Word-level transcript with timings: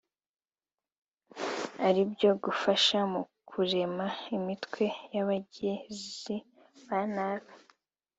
ari 1.87 2.01
byo 2.11 2.31
gufasha 2.43 2.97
mu 3.11 3.21
kurema 3.49 4.07
imitwe 4.37 4.83
y’abagizi 5.13 6.35
ba 6.87 7.01
nabi 7.15 7.53